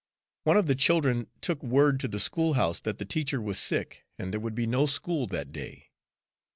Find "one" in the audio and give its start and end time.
0.45-0.57